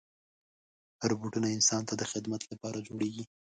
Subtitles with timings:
[1.09, 3.23] روبوټونه انسان ته د خدمت لپاره جوړېږي.